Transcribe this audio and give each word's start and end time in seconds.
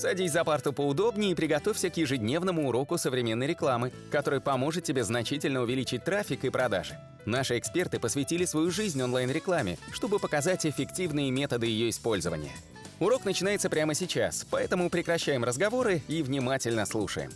Садись 0.00 0.32
за 0.32 0.44
парту 0.44 0.72
поудобнее 0.72 1.32
и 1.32 1.34
приготовься 1.34 1.90
к 1.90 1.96
ежедневному 1.98 2.66
уроку 2.66 2.96
современной 2.96 3.46
рекламы, 3.46 3.92
который 4.10 4.40
поможет 4.40 4.82
тебе 4.82 5.04
значительно 5.04 5.60
увеличить 5.60 6.04
трафик 6.04 6.42
и 6.46 6.48
продажи. 6.48 6.98
Наши 7.26 7.58
эксперты 7.58 8.00
посвятили 8.00 8.46
свою 8.46 8.70
жизнь 8.70 9.02
онлайн-рекламе, 9.02 9.76
чтобы 9.92 10.18
показать 10.18 10.64
эффективные 10.64 11.30
методы 11.30 11.66
ее 11.66 11.90
использования. 11.90 12.52
Урок 12.98 13.26
начинается 13.26 13.68
прямо 13.68 13.92
сейчас, 13.92 14.46
поэтому 14.50 14.88
прекращаем 14.88 15.44
разговоры 15.44 16.00
и 16.08 16.22
внимательно 16.22 16.86
слушаем. 16.86 17.30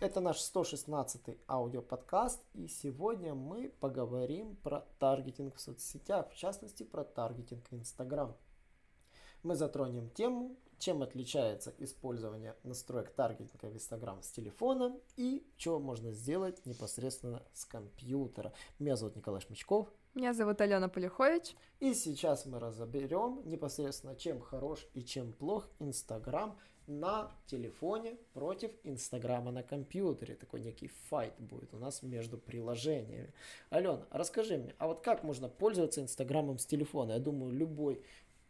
Это 0.00 0.18
наш 0.18 0.38
116-й 0.38 1.38
аудиоподкаст, 1.46 2.40
и 2.54 2.66
сегодня 2.66 3.32
мы 3.32 3.72
поговорим 3.78 4.56
про 4.64 4.84
таргетинг 4.98 5.54
в 5.54 5.60
соцсетях, 5.60 6.26
в 6.32 6.36
частности 6.36 6.82
про 6.82 7.04
таргетинг 7.04 7.62
Instagram. 7.70 8.34
Мы 9.42 9.54
затронем 9.54 10.10
тему, 10.10 10.56
чем 10.78 11.02
отличается 11.02 11.72
использование 11.78 12.56
настроек 12.64 13.10
таргетинга 13.10 13.66
в 13.66 13.74
Instagram 13.74 14.22
с 14.22 14.30
телефона 14.30 14.98
и 15.16 15.46
что 15.56 15.78
можно 15.78 16.12
сделать 16.12 16.64
непосредственно 16.66 17.42
с 17.52 17.64
компьютера. 17.64 18.52
Меня 18.78 18.96
зовут 18.96 19.16
Николай 19.16 19.40
Шмычков. 19.40 19.88
Меня 20.14 20.34
зовут 20.34 20.60
Алена 20.60 20.88
Полюхович. 20.88 21.54
И 21.78 21.94
сейчас 21.94 22.46
мы 22.46 22.58
разоберем 22.58 23.42
непосредственно, 23.44 24.16
чем 24.16 24.40
хорош 24.40 24.86
и 24.94 25.04
чем 25.04 25.32
плох 25.32 25.68
Инстаграм 25.78 26.58
на 26.88 27.30
телефоне 27.46 28.16
против 28.32 28.72
Инстаграма 28.82 29.52
на 29.52 29.62
компьютере. 29.62 30.34
Такой 30.34 30.60
некий 30.60 30.88
файт 30.88 31.34
будет 31.38 31.74
у 31.74 31.78
нас 31.78 32.02
между 32.02 32.38
приложениями. 32.38 33.32
Алена, 33.70 34.06
расскажи 34.10 34.56
мне, 34.56 34.74
а 34.78 34.88
вот 34.88 35.02
как 35.02 35.22
можно 35.22 35.48
пользоваться 35.48 36.00
Инстаграмом 36.00 36.58
с 36.58 36.66
телефона? 36.66 37.12
Я 37.12 37.18
думаю, 37.18 37.52
любой 37.52 38.02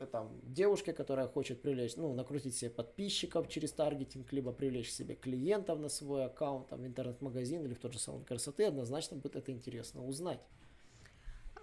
там, 0.07 0.41
девушке, 0.45 0.93
которая 0.93 1.27
хочет 1.29 1.61
привлечь, 1.61 1.97
ну, 1.97 2.13
накрутить 2.13 2.57
себе 2.57 2.71
подписчиков 2.71 3.49
через 3.49 3.73
таргетинг, 3.73 4.33
либо 4.33 4.53
привлечь 4.53 4.91
себе 4.91 5.15
клиентов 5.15 5.79
на 5.81 5.89
свой 5.89 6.27
аккаунт, 6.27 6.69
там, 6.69 6.83
в 6.83 6.87
интернет-магазин 6.87 7.65
или 7.65 7.75
в 7.75 7.81
тот 7.81 7.93
же 7.93 7.99
салон 7.99 8.25
красоты, 8.25 8.65
однозначно 8.65 9.17
будет 9.17 9.37
это 9.37 9.53
интересно 9.53 10.05
узнать. 10.05 10.41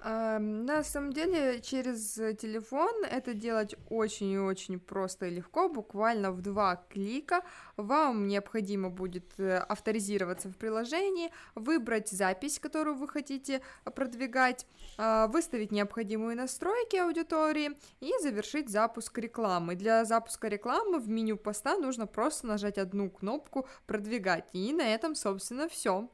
На 0.06 0.84
самом 0.84 1.14
деле, 1.14 1.62
через 1.62 2.14
телефон 2.38 3.04
это 3.06 3.34
делать 3.34 3.74
очень 3.90 4.30
и 4.30 4.38
очень 4.38 4.80
просто 4.80 5.26
и 5.26 5.32
легко, 5.32 5.68
буквально 5.68 6.32
в 6.32 6.44
два 6.44 6.76
клика. 6.76 7.42
Вам 7.76 8.28
необходимо 8.28 8.92
будет 8.92 9.40
э, 9.40 9.58
авторизироваться 9.58 10.50
в 10.50 10.58
приложении, 10.58 11.32
выбрать 11.56 12.10
запись, 12.10 12.60
которую 12.60 12.98
вы 12.98 13.08
хотите 13.08 13.62
продвигать, 13.96 14.68
а, 15.00 15.26
выставить 15.26 15.72
необходимые 15.72 16.36
настройки 16.36 16.98
аудитории 16.98 17.72
и 18.00 18.12
завершить 18.22 18.70
запуск 18.70 19.18
рекламы. 19.18 19.74
Для 19.74 20.06
запуска 20.06 20.50
рекламы 20.50 21.00
в 21.00 21.10
меню 21.10 21.36
поста 21.36 21.78
нужно 21.78 22.06
просто 22.06 22.46
нажать 22.46 22.78
одну 22.78 23.10
кнопку 23.10 23.68
«Продвигать», 23.88 24.48
и 24.54 24.72
на 24.72 24.84
этом, 24.84 25.16
собственно, 25.16 25.68
все. 25.68 26.08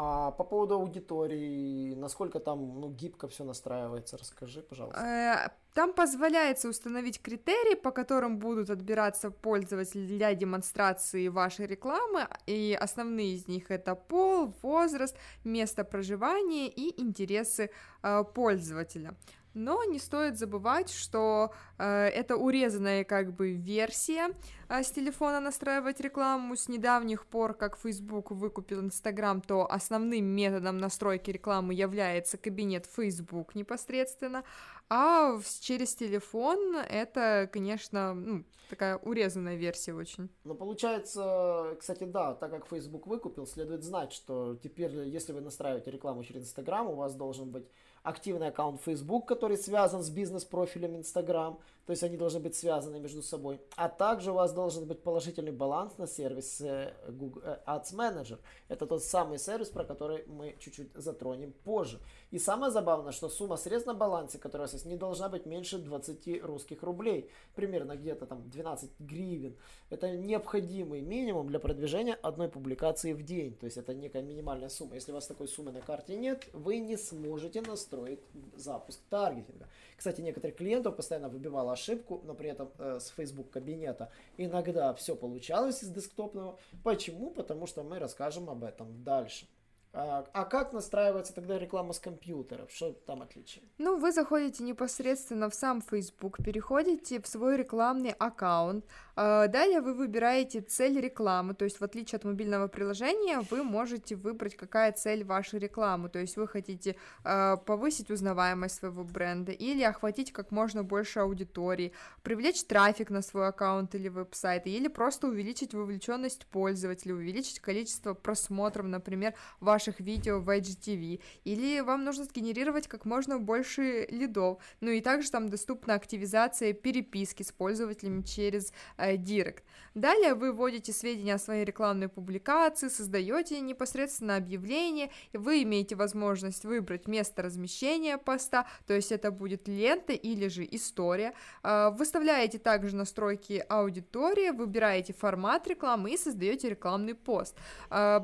А 0.00 0.30
по 0.30 0.44
поводу 0.44 0.74
аудитории, 0.74 1.92
насколько 1.94 2.38
там 2.38 2.80
ну, 2.80 2.88
гибко 2.88 3.26
все 3.26 3.42
настраивается, 3.42 4.16
расскажи, 4.16 4.62
пожалуйста. 4.62 5.00
Э, 5.00 5.50
там 5.74 5.92
позволяется 5.92 6.68
установить 6.68 7.20
критерии, 7.20 7.74
по 7.74 7.90
которым 7.90 8.38
будут 8.38 8.70
отбираться 8.70 9.32
пользователи 9.32 10.06
для 10.06 10.34
демонстрации 10.34 11.26
вашей 11.26 11.66
рекламы, 11.66 12.28
и 12.46 12.78
основные 12.80 13.34
из 13.34 13.48
них 13.48 13.72
это 13.72 13.96
пол, 13.96 14.54
возраст, 14.62 15.16
место 15.42 15.82
проживания 15.82 16.68
и 16.68 17.00
интересы 17.00 17.70
э, 18.04 18.24
пользователя. 18.34 19.16
Но 19.54 19.84
не 19.84 19.98
стоит 19.98 20.38
забывать, 20.38 20.90
что 20.90 21.52
э, 21.78 21.84
это 21.84 22.36
урезанная 22.36 23.04
как 23.04 23.34
бы 23.34 23.52
версия 23.52 24.28
э, 24.68 24.82
с 24.82 24.90
телефона 24.90 25.40
настраивать 25.40 26.00
рекламу. 26.00 26.56
С 26.56 26.68
недавних 26.68 27.26
пор, 27.26 27.54
как 27.54 27.76
Facebook 27.76 28.30
выкупил 28.30 28.80
Instagram, 28.80 29.40
то 29.40 29.70
основным 29.70 30.24
методом 30.24 30.78
настройки 30.78 31.30
рекламы 31.30 31.74
является 31.74 32.38
кабинет 32.38 32.86
Facebook 32.86 33.54
непосредственно, 33.54 34.44
а 34.90 35.38
через 35.60 35.94
телефон 35.94 36.76
это, 36.76 37.48
конечно, 37.52 38.14
ну, 38.14 38.44
такая 38.70 38.96
урезанная 38.96 39.56
версия 39.56 39.94
очень. 39.94 40.30
Ну, 40.44 40.54
получается, 40.54 41.76
кстати, 41.78 42.04
да, 42.04 42.34
так 42.34 42.50
как 42.50 42.66
Facebook 42.66 43.06
выкупил, 43.06 43.46
следует 43.46 43.82
знать, 43.82 44.12
что 44.12 44.56
теперь, 44.56 44.94
если 45.08 45.32
вы 45.32 45.42
настраиваете 45.42 45.90
рекламу 45.90 46.24
через 46.24 46.42
Instagram, 46.42 46.88
у 46.88 46.94
вас 46.94 47.14
должен 47.14 47.50
быть 47.50 47.66
активный 48.08 48.48
аккаунт 48.48 48.80
Facebook, 48.84 49.26
который 49.26 49.56
связан 49.56 50.02
с 50.02 50.10
бизнес-профилем 50.10 50.96
Instagram, 50.96 51.58
то 51.88 51.92
есть 51.92 52.02
они 52.02 52.18
должны 52.18 52.40
быть 52.40 52.54
связаны 52.54 53.00
между 53.00 53.22
собой. 53.22 53.62
А 53.74 53.88
также 53.88 54.30
у 54.30 54.34
вас 54.34 54.52
должен 54.52 54.84
быть 54.84 55.02
положительный 55.02 55.52
баланс 55.52 55.96
на 55.96 56.06
сервис 56.06 56.62
Google 57.08 57.40
э, 57.44 57.58
Ads 57.66 57.94
Manager. 57.94 58.38
Это 58.68 58.86
тот 58.86 59.02
самый 59.02 59.38
сервис, 59.38 59.70
про 59.70 59.84
который 59.84 60.26
мы 60.26 60.54
чуть-чуть 60.60 60.90
затронем 60.94 61.54
позже. 61.64 61.98
И 62.30 62.38
самое 62.38 62.70
забавное, 62.70 63.12
что 63.12 63.30
сумма 63.30 63.56
средств 63.56 63.86
на 63.86 63.94
балансе, 63.94 64.36
которая 64.36 64.64
у 64.64 64.66
вас 64.66 64.74
есть, 64.74 64.84
не 64.84 64.96
должна 64.96 65.30
быть 65.30 65.46
меньше 65.46 65.78
20 65.78 66.44
русских 66.44 66.82
рублей. 66.82 67.30
Примерно 67.54 67.96
где-то 67.96 68.26
там 68.26 68.50
12 68.50 68.90
гривен. 68.98 69.56
Это 69.88 70.10
необходимый 70.10 71.00
минимум 71.00 71.48
для 71.48 71.58
продвижения 71.58 72.18
одной 72.22 72.50
публикации 72.50 73.14
в 73.14 73.22
день. 73.22 73.56
То 73.56 73.64
есть 73.64 73.78
это 73.78 73.94
некая 73.94 74.20
минимальная 74.20 74.68
сумма. 74.68 74.96
Если 74.96 75.10
у 75.10 75.14
вас 75.14 75.26
такой 75.26 75.48
суммы 75.48 75.72
на 75.72 75.80
карте 75.80 76.16
нет, 76.16 76.48
вы 76.52 76.80
не 76.80 76.98
сможете 76.98 77.62
настроить 77.62 78.18
строить 78.18 78.20
запуск 78.56 79.00
таргетинга. 79.08 79.66
Кстати, 79.96 80.20
некоторых 80.20 80.56
клиентов 80.56 80.96
постоянно 80.96 81.28
выбивала 81.28 81.72
ошибку, 81.78 82.20
но 82.24 82.34
при 82.34 82.50
этом 82.50 82.70
э, 82.78 82.98
с 83.00 83.08
Facebook 83.08 83.50
кабинета 83.50 84.10
иногда 84.36 84.92
все 84.94 85.14
получалось 85.14 85.82
из 85.82 85.88
десктопного. 85.88 86.58
Почему? 86.82 87.30
Потому 87.30 87.66
что 87.66 87.82
мы 87.82 87.98
расскажем 87.98 88.50
об 88.50 88.64
этом 88.64 89.04
дальше. 89.04 89.46
А, 89.92 90.26
а 90.32 90.44
как 90.44 90.72
настраивается 90.72 91.34
тогда 91.34 91.58
реклама 91.58 91.92
с 91.92 91.98
компьютеров? 91.98 92.70
Что 92.70 92.92
там 92.92 93.22
отличие? 93.22 93.64
Ну, 93.78 93.98
вы 93.98 94.12
заходите 94.12 94.62
непосредственно 94.62 95.48
в 95.48 95.54
сам 95.54 95.80
Facebook, 95.80 96.38
переходите 96.44 97.20
в 97.20 97.26
свой 97.26 97.56
рекламный 97.56 98.10
аккаунт. 98.10 98.84
А, 99.16 99.48
далее 99.48 99.80
вы 99.80 99.94
выбираете 99.94 100.60
цель 100.60 101.00
рекламы, 101.00 101.54
то 101.54 101.64
есть 101.64 101.80
в 101.80 101.84
отличие 101.84 102.18
от 102.18 102.24
мобильного 102.24 102.68
приложения, 102.68 103.40
вы 103.50 103.64
можете 103.64 104.14
выбрать, 104.14 104.56
какая 104.56 104.92
цель 104.92 105.24
вашей 105.24 105.58
рекламы. 105.58 106.10
То 106.10 106.18
есть 106.18 106.36
вы 106.36 106.46
хотите 106.46 106.96
а, 107.24 107.56
повысить 107.56 108.10
узнаваемость 108.10 108.76
своего 108.76 109.04
бренда 109.04 109.52
или 109.52 109.82
охватить 109.82 110.32
как 110.32 110.50
можно 110.50 110.84
больше 110.84 111.20
аудитории, 111.20 111.92
привлечь 112.22 112.62
трафик 112.64 113.08
на 113.10 113.22
свой 113.22 113.48
аккаунт 113.48 113.94
или 113.94 114.08
веб-сайт, 114.08 114.66
или 114.66 114.88
просто 114.88 115.28
увеличить 115.28 115.72
вовлеченность 115.72 116.46
пользователя, 116.46 117.14
увеличить 117.14 117.60
количество 117.60 118.12
просмотров, 118.12 118.86
например, 118.86 119.34
вашей 119.60 119.77
ваших 119.78 120.00
видео 120.00 120.40
в 120.40 120.48
IGTV, 120.50 121.20
или 121.44 121.80
вам 121.80 122.04
нужно 122.04 122.24
сгенерировать 122.24 122.88
как 122.88 123.04
можно 123.04 123.38
больше 123.38 124.06
лидов. 124.10 124.58
Ну 124.80 124.90
и 124.90 125.00
также 125.00 125.30
там 125.30 125.48
доступна 125.48 125.94
активизация 125.94 126.72
переписки 126.72 127.44
с 127.44 127.52
пользователями 127.52 128.22
через 128.22 128.72
э, 128.96 129.14
Direct. 129.14 129.62
Далее 129.94 130.34
вы 130.34 130.52
вводите 130.52 130.92
сведения 130.92 131.34
о 131.34 131.38
своей 131.38 131.64
рекламной 131.64 132.08
публикации, 132.08 132.88
создаете 132.88 133.60
непосредственно 133.60 134.36
объявление, 134.36 135.10
вы 135.32 135.62
имеете 135.62 135.94
возможность 135.94 136.64
выбрать 136.64 137.06
место 137.06 137.42
размещения 137.42 138.18
поста, 138.18 138.66
то 138.86 138.94
есть 138.94 139.12
это 139.12 139.30
будет 139.30 139.68
лента 139.68 140.12
или 140.12 140.48
же 140.48 140.66
история. 140.68 141.34
Э, 141.62 141.90
выставляете 141.90 142.58
также 142.58 142.96
настройки 142.96 143.64
аудитории, 143.68 144.50
выбираете 144.50 145.12
формат 145.12 145.68
рекламы 145.68 146.10
и 146.10 146.16
создаете 146.16 146.70
рекламный 146.70 147.14
пост. 147.14 147.56
Э, 147.90 148.18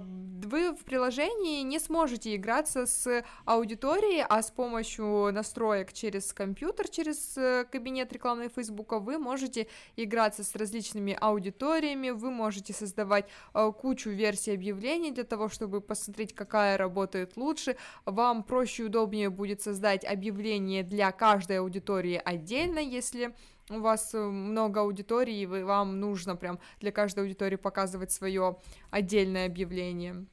вы 0.44 0.72
в 0.72 0.84
приложении 0.84 1.43
приложении 1.44 1.62
не 1.62 1.78
сможете 1.78 2.34
играться 2.36 2.86
с 2.86 3.22
аудиторией, 3.44 4.24
а 4.28 4.42
с 4.42 4.50
помощью 4.50 5.32
настроек 5.32 5.92
через 5.92 6.32
компьютер, 6.32 6.88
через 6.88 7.36
э, 7.36 7.64
кабинет 7.70 8.12
рекламной 8.12 8.48
Фейсбука 8.48 8.98
вы 8.98 9.18
можете 9.18 9.66
играться 9.96 10.42
с 10.42 10.56
различными 10.56 11.16
аудиториями, 11.20 12.10
вы 12.10 12.30
можете 12.30 12.72
создавать 12.72 13.26
э, 13.54 13.72
кучу 13.78 14.10
версий 14.10 14.54
объявлений 14.54 15.12
для 15.12 15.24
того, 15.24 15.48
чтобы 15.48 15.80
посмотреть, 15.80 16.34
какая 16.34 16.78
работает 16.78 17.36
лучше. 17.36 17.76
Вам 18.06 18.42
проще 18.42 18.82
и 18.82 18.86
удобнее 18.86 19.30
будет 19.30 19.60
создать 19.60 20.04
объявление 20.04 20.82
для 20.82 21.12
каждой 21.12 21.58
аудитории 21.58 22.20
отдельно, 22.24 22.78
если 22.78 23.34
у 23.70 23.80
вас 23.80 24.14
э, 24.14 24.18
много 24.18 24.80
аудитории, 24.80 25.42
и 25.42 25.46
вам 25.46 26.00
нужно 26.00 26.36
прям 26.36 26.58
для 26.80 26.92
каждой 26.92 27.20
аудитории 27.20 27.56
показывать 27.56 28.12
свое 28.12 28.56
отдельное 28.90 29.46
объявление. 29.46 30.26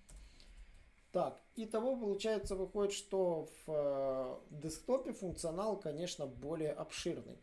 Так, 1.11 1.41
и 1.55 1.65
того 1.65 1.97
получается 1.97 2.55
выходит, 2.55 2.93
что 2.93 3.47
в 3.65 3.71
э, 3.71 4.35
десктопе 4.51 5.11
функционал, 5.11 5.77
конечно, 5.77 6.25
более 6.25 6.71
обширный. 6.71 7.37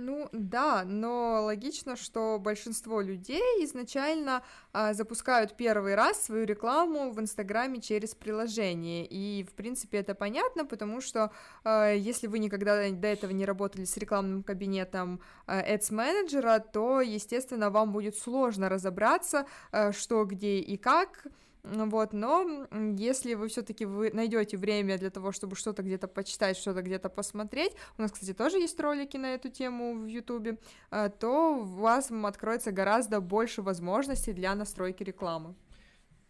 Ну 0.00 0.28
да, 0.30 0.84
но 0.84 1.42
логично, 1.42 1.96
что 1.96 2.38
большинство 2.38 3.00
людей 3.00 3.64
изначально 3.64 4.44
а, 4.72 4.94
запускают 4.94 5.56
первый 5.56 5.96
раз 5.96 6.22
свою 6.22 6.46
рекламу 6.46 7.10
в 7.10 7.18
Инстаграме 7.18 7.80
через 7.80 8.14
приложение. 8.14 9.04
И, 9.04 9.42
в 9.42 9.54
принципе, 9.54 9.98
это 9.98 10.14
понятно, 10.14 10.64
потому 10.64 11.00
что 11.00 11.32
а, 11.64 11.90
если 11.92 12.28
вы 12.28 12.38
никогда 12.38 12.88
до 12.92 13.08
этого 13.08 13.32
не 13.32 13.44
работали 13.44 13.84
с 13.84 13.96
рекламным 13.96 14.44
кабинетом 14.44 15.20
а, 15.46 15.60
Ads 15.62 15.92
менеджера, 15.92 16.60
то, 16.60 17.00
естественно, 17.00 17.68
вам 17.68 17.90
будет 17.90 18.16
сложно 18.16 18.68
разобраться, 18.68 19.46
а, 19.72 19.90
что, 19.90 20.24
где 20.24 20.60
и 20.60 20.76
как 20.76 21.26
вот, 21.68 22.12
но 22.12 22.66
если 22.96 23.34
вы 23.34 23.48
все-таки 23.48 23.84
вы 23.84 24.10
найдете 24.12 24.56
время 24.56 24.98
для 24.98 25.10
того, 25.10 25.32
чтобы 25.32 25.56
что-то 25.56 25.82
где-то 25.82 26.08
почитать, 26.08 26.56
что-то 26.56 26.82
где-то 26.82 27.08
посмотреть, 27.08 27.72
у 27.98 28.02
нас, 28.02 28.12
кстати, 28.12 28.32
тоже 28.32 28.58
есть 28.58 28.78
ролики 28.80 29.16
на 29.16 29.34
эту 29.34 29.48
тему 29.48 29.94
в 29.94 30.06
Ютубе, 30.06 30.58
э, 30.90 31.10
то 31.18 31.56
у 31.56 31.62
вас 31.62 32.10
откроется 32.10 32.72
гораздо 32.72 33.20
больше 33.20 33.62
возможностей 33.62 34.32
для 34.32 34.54
настройки 34.54 35.02
рекламы. 35.02 35.54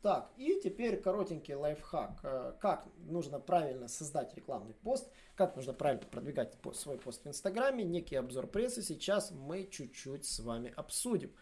Так, 0.02 0.30
и 0.36 0.60
теперь 0.62 1.00
коротенький 1.00 1.54
лайфхак. 1.54 2.20
Э, 2.22 2.52
как 2.60 2.86
нужно 2.98 3.40
правильно 3.40 3.88
создать 3.88 4.34
рекламный 4.34 4.74
пост, 4.74 5.10
как 5.34 5.56
нужно 5.56 5.72
правильно 5.72 6.06
продвигать 6.06 6.56
свой 6.74 6.98
пост 6.98 7.24
в 7.24 7.28
Инстаграме, 7.28 7.84
некий 7.84 8.16
обзор 8.16 8.46
прессы 8.46 8.82
сейчас 8.82 9.32
мы 9.32 9.66
чуть-чуть 9.66 10.24
с 10.24 10.38
вами 10.38 10.72
обсудим. 10.76 11.32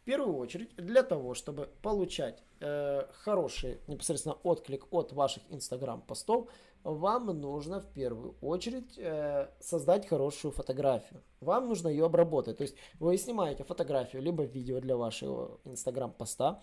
В 0.00 0.04
первую 0.04 0.36
очередь, 0.38 0.74
для 0.76 1.02
того, 1.02 1.34
чтобы 1.34 1.68
получать 1.82 2.42
э, 2.60 3.02
хороший 3.12 3.78
непосредственно 3.86 4.36
отклик 4.42 4.86
от 4.90 5.12
ваших 5.12 5.42
инстаграм 5.50 6.00
постов, 6.00 6.48
вам 6.84 7.26
нужно 7.26 7.80
в 7.80 7.86
первую 7.86 8.34
очередь 8.40 8.96
э, 8.96 9.50
создать 9.60 10.08
хорошую 10.08 10.52
фотографию. 10.52 11.22
Вам 11.40 11.68
нужно 11.68 11.88
ее 11.88 12.06
обработать. 12.06 12.56
То 12.56 12.62
есть 12.62 12.76
вы 12.98 13.18
снимаете 13.18 13.64
фотографию, 13.64 14.22
либо 14.22 14.44
видео 14.44 14.80
для 14.80 14.96
вашего 14.96 15.60
инстаграм 15.64 16.10
поста, 16.10 16.62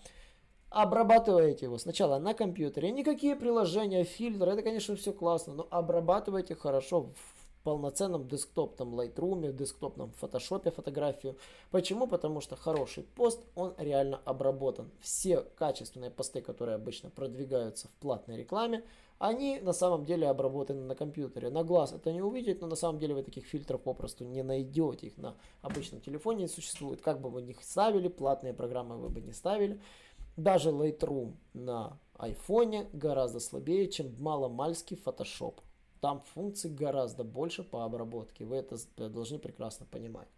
обрабатываете 0.70 1.66
его 1.66 1.78
сначала 1.78 2.18
на 2.18 2.34
компьютере. 2.34 2.90
Никакие 2.90 3.36
приложения, 3.36 4.02
фильтры, 4.02 4.50
это, 4.50 4.62
конечно, 4.62 4.96
все 4.96 5.12
классно, 5.12 5.54
но 5.54 5.68
обрабатывайте 5.70 6.56
хорошо 6.56 7.02
в 7.02 7.37
полноценном 7.68 8.26
десктопном 8.26 8.98
Lightroom, 8.98 9.52
десктопном 9.52 10.10
фотошопе 10.12 10.70
фотографию. 10.70 11.36
Почему? 11.70 12.06
Потому 12.06 12.40
что 12.40 12.56
хороший 12.56 13.02
пост, 13.02 13.44
он 13.54 13.74
реально 13.76 14.22
обработан. 14.24 14.90
Все 15.02 15.42
качественные 15.42 16.10
посты, 16.10 16.40
которые 16.40 16.76
обычно 16.76 17.10
продвигаются 17.10 17.88
в 17.88 17.90
платной 18.00 18.38
рекламе, 18.38 18.84
они 19.18 19.60
на 19.60 19.74
самом 19.74 20.06
деле 20.06 20.28
обработаны 20.28 20.80
на 20.80 20.94
компьютере. 20.94 21.50
На 21.50 21.62
глаз 21.62 21.92
это 21.92 22.10
не 22.10 22.22
увидеть, 22.22 22.62
но 22.62 22.68
на 22.68 22.76
самом 22.76 22.98
деле 22.98 23.12
вы 23.12 23.22
таких 23.22 23.44
фильтров 23.44 23.82
попросту 23.82 24.24
не 24.24 24.42
найдете. 24.42 25.08
Их 25.08 25.18
на 25.18 25.34
обычном 25.60 26.00
телефоне 26.00 26.44
не 26.44 26.48
существует. 26.48 27.02
Как 27.02 27.20
бы 27.20 27.28
вы 27.28 27.42
них 27.42 27.62
ставили, 27.62 28.08
платные 28.08 28.54
программы 28.54 28.96
вы 28.96 29.10
бы 29.10 29.20
не 29.20 29.32
ставили. 29.34 29.78
Даже 30.38 30.70
Lightroom 30.70 31.34
на 31.52 31.98
айфоне 32.16 32.88
гораздо 32.94 33.40
слабее, 33.40 33.88
чем 33.88 34.14
маломальский 34.18 34.96
Photoshop. 35.04 35.56
Там 36.00 36.22
функций 36.34 36.70
гораздо 36.70 37.24
больше 37.24 37.62
по 37.64 37.84
обработке. 37.84 38.44
Вы 38.44 38.56
это 38.56 38.76
должны 38.96 39.38
прекрасно 39.38 39.86
понимать. 39.86 40.28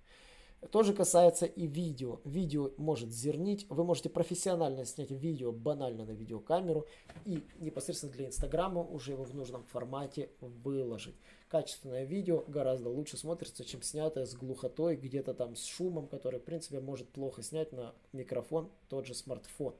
То 0.71 0.83
же 0.83 0.93
касается 0.93 1.47
и 1.47 1.67
видео. 1.67 2.21
Видео 2.25 2.71
может 2.77 3.11
зернить. 3.11 3.67
Вы 3.71 3.83
можете 3.83 4.11
профессионально 4.11 4.85
снять 4.85 5.11
видео 5.11 5.53
банально 5.53 6.05
на 6.05 6.11
видеокамеру 6.11 6.87
и 7.25 7.43
непосредственно 7.59 8.12
для 8.12 8.27
Инстаграма 8.27 8.83
уже 8.83 9.12
его 9.12 9.25
в 9.25 9.35
нужном 9.35 9.65
формате 9.65 10.29
выложить. 10.41 11.17
Качественное 11.49 12.05
видео 12.05 12.45
гораздо 12.47 12.91
лучше 12.91 13.17
смотрится, 13.17 13.65
чем 13.65 13.83
снятое 13.83 14.27
с 14.27 14.35
глухотой, 14.35 14.97
где-то 14.97 15.33
там 15.33 15.57
с 15.57 15.65
шумом, 15.65 16.07
который 16.07 16.41
в 16.41 16.45
принципе 16.45 16.79
может 16.81 17.09
плохо 17.09 17.43
снять 17.43 17.73
на 17.73 17.95
микрофон 18.12 18.71
тот 18.91 19.07
же 19.07 19.15
смартфон. 19.15 19.75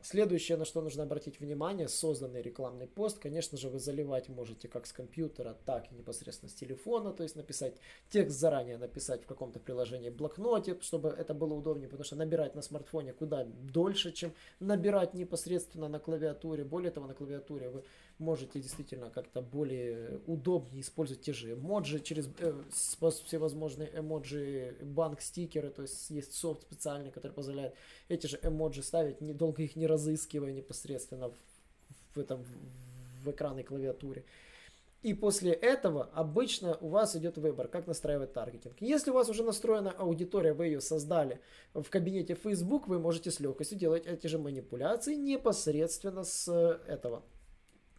Следующее, 0.00 0.56
на 0.56 0.64
что 0.64 0.80
нужно 0.80 1.02
обратить 1.02 1.40
внимание, 1.40 1.88
созданный 1.88 2.40
рекламный 2.40 2.86
пост, 2.86 3.18
конечно 3.18 3.58
же, 3.58 3.68
вы 3.68 3.80
заливать 3.80 4.28
можете 4.28 4.68
как 4.68 4.86
с 4.86 4.92
компьютера, 4.92 5.56
так 5.66 5.90
и 5.90 5.94
непосредственно 5.94 6.48
с 6.48 6.54
телефона, 6.54 7.12
то 7.12 7.24
есть 7.24 7.34
написать 7.34 7.74
текст 8.08 8.38
заранее, 8.38 8.78
написать 8.78 9.24
в 9.24 9.26
каком-то 9.26 9.58
приложении 9.58 10.10
блокноте, 10.10 10.78
чтобы 10.82 11.08
это 11.08 11.34
было 11.34 11.52
удобнее, 11.54 11.88
потому 11.88 12.04
что 12.04 12.14
набирать 12.14 12.54
на 12.54 12.62
смартфоне 12.62 13.12
куда 13.12 13.44
дольше, 13.44 14.12
чем 14.12 14.32
набирать 14.60 15.14
непосредственно 15.14 15.88
на 15.88 15.98
клавиатуре. 15.98 16.64
Более 16.64 16.92
того, 16.92 17.08
на 17.08 17.14
клавиатуре 17.14 17.68
вы 17.68 17.82
можете 18.18 18.60
действительно 18.60 19.10
как-то 19.10 19.40
более 19.40 20.20
удобнее 20.26 20.82
использовать 20.82 21.22
те 21.22 21.32
же 21.32 21.52
эмоджи 21.52 22.00
через 22.00 22.28
э, 22.38 22.52
всевозможные 22.70 23.90
эмоджи, 23.94 24.76
банк, 24.82 25.20
стикеры, 25.20 25.70
то 25.70 25.82
есть 25.82 26.10
есть 26.10 26.34
софт 26.34 26.62
специальный, 26.62 27.10
который 27.10 27.32
позволяет 27.32 27.74
эти 28.08 28.26
же 28.26 28.38
эмоджи 28.42 28.82
ставить, 28.82 29.20
недолго 29.20 29.62
их 29.62 29.76
не 29.76 29.86
разыскивая 29.86 30.52
непосредственно 30.52 31.30
в, 31.30 31.36
в, 32.14 32.18
этом, 32.18 32.44
в 33.24 33.30
экранной 33.30 33.62
клавиатуре. 33.62 34.24
И 35.02 35.14
после 35.14 35.52
этого 35.52 36.10
обычно 36.12 36.76
у 36.80 36.88
вас 36.88 37.14
идет 37.14 37.38
выбор, 37.38 37.68
как 37.68 37.86
настраивать 37.86 38.32
таргетинг. 38.32 38.74
Если 38.80 39.12
у 39.12 39.14
вас 39.14 39.28
уже 39.28 39.44
настроена 39.44 39.92
аудитория, 39.92 40.52
вы 40.52 40.66
ее 40.66 40.80
создали 40.80 41.40
в 41.72 41.84
кабинете 41.84 42.34
Facebook, 42.34 42.88
вы 42.88 42.98
можете 42.98 43.30
с 43.30 43.38
легкостью 43.38 43.78
делать 43.78 44.06
эти 44.06 44.26
же 44.26 44.38
манипуляции 44.38 45.14
непосредственно 45.14 46.24
с 46.24 46.52
этого 46.88 47.22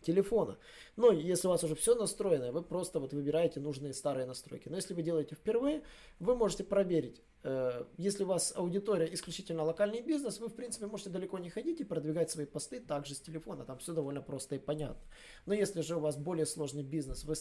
телефона. 0.01 0.57
Но 0.95 1.11
если 1.11 1.47
у 1.47 1.51
вас 1.51 1.63
уже 1.63 1.75
все 1.75 1.95
настроено, 1.95 2.51
вы 2.51 2.61
просто 2.61 2.99
вот 2.99 3.13
выбираете 3.13 3.59
нужные 3.59 3.93
старые 3.93 4.25
настройки. 4.25 4.69
Но 4.69 4.75
если 4.75 4.93
вы 4.93 5.01
делаете 5.01 5.35
впервые, 5.35 5.83
вы 6.19 6.35
можете 6.35 6.63
проверить. 6.63 7.21
Э, 7.43 7.85
если 7.97 8.23
у 8.23 8.27
вас 8.27 8.53
аудитория 8.55 9.13
исключительно 9.13 9.63
локальный 9.63 10.01
бизнес, 10.01 10.39
вы 10.39 10.49
в 10.49 10.55
принципе 10.55 10.87
можете 10.87 11.09
далеко 11.09 11.39
не 11.39 11.49
ходить 11.49 11.79
и 11.79 11.83
продвигать 11.83 12.29
свои 12.29 12.45
посты 12.45 12.79
также 12.79 13.15
с 13.15 13.21
телефона. 13.21 13.63
Там 13.63 13.77
все 13.77 13.93
довольно 13.93 14.21
просто 14.21 14.55
и 14.55 14.59
понятно. 14.59 15.01
Но 15.45 15.53
если 15.53 15.81
же 15.81 15.95
у 15.95 15.99
вас 15.99 16.17
более 16.17 16.45
сложный 16.45 16.83
бизнес, 16.83 17.23
вы 17.23 17.35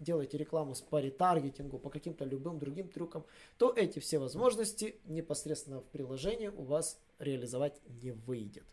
делаете 0.00 0.38
рекламу 0.38 0.74
с 0.74 0.80
пари-таргетингу 0.80 1.78
по 1.78 1.90
каким-то 1.90 2.24
любым 2.24 2.58
другим 2.58 2.88
трюкам, 2.88 3.24
то 3.58 3.72
эти 3.74 3.98
все 3.98 4.18
возможности 4.18 4.96
непосредственно 5.04 5.80
в 5.80 5.86
приложении 5.86 6.48
у 6.48 6.62
вас 6.62 6.98
реализовать 7.18 7.80
не 8.02 8.12
выйдет. 8.12 8.64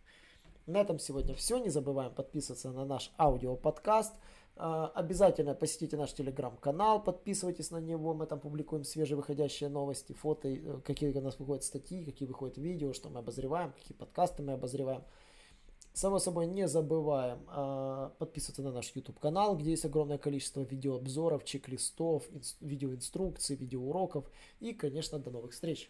На 0.69 0.81
этом 0.81 1.00
сегодня 1.00 1.33
все. 1.33 1.57
Не 1.57 1.69
забываем 1.69 2.13
подписываться 2.13 2.69
на 2.69 2.86
наш 2.86 3.12
аудиоподкаст. 3.18 4.13
А, 4.56 4.92
обязательно 4.94 5.56
посетите 5.56 5.98
наш 5.98 6.13
телеграм-канал, 6.13 7.01
подписывайтесь 7.01 7.71
на 7.71 7.77
него, 7.77 8.13
мы 8.13 8.27
там 8.27 8.39
публикуем 8.39 8.83
свежевыходящие 8.83 9.69
новости, 9.69 10.12
фото, 10.12 10.50
э, 10.50 10.81
какие 10.83 11.18
у 11.18 11.21
нас 11.21 11.39
выходят 11.39 11.63
статьи, 11.63 12.04
какие 12.04 12.27
выходят 12.27 12.57
видео, 12.57 12.92
что 12.92 13.10
мы 13.10 13.19
обозреваем, 13.19 13.71
какие 13.71 13.98
подкасты 13.98 14.44
мы 14.44 14.54
обозреваем. 14.54 15.04
Само 15.94 16.19
собой, 16.19 16.45
не 16.45 16.68
забываем 16.68 17.39
э, 17.50 18.10
подписываться 18.19 18.62
на 18.62 18.71
наш 18.71 18.94
YouTube 18.94 19.18
канал, 19.18 19.57
где 19.57 19.71
есть 19.71 19.86
огромное 19.86 20.18
количество 20.18 20.62
видеообзоров, 20.62 21.45
чек-листов, 21.45 22.25
видеоинструкций, 22.60 23.56
видеоуроков. 23.56 24.30
И, 24.60 24.74
конечно, 24.74 25.19
до 25.19 25.31
новых 25.31 25.54
встреч! 25.54 25.89